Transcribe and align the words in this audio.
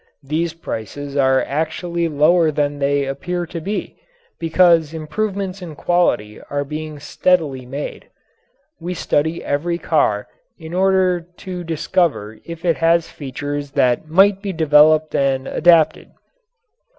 These 0.23 0.55
prices 0.55 1.15
are 1.15 1.43
actually 1.43 2.07
lower 2.07 2.49
than 2.49 2.79
they 2.79 3.05
appear 3.05 3.45
to 3.45 3.61
be, 3.61 3.97
because 4.39 4.95
improvements 4.95 5.61
in 5.61 5.75
quality 5.75 6.41
are 6.49 6.63
being 6.63 6.97
steadily 6.97 7.67
made. 7.67 8.09
We 8.79 8.95
study 8.95 9.43
every 9.45 9.77
car 9.77 10.27
in 10.57 10.73
order 10.73 11.21
to 11.37 11.63
discover 11.63 12.39
if 12.43 12.65
it 12.65 12.77
has 12.77 13.09
features 13.11 13.69
that 13.73 14.07
might 14.07 14.41
be 14.41 14.53
developed 14.53 15.13
and 15.13 15.47
adapted. 15.47 16.09